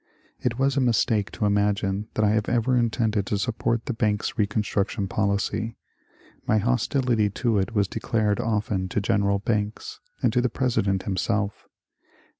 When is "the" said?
3.85-3.93, 10.41-10.49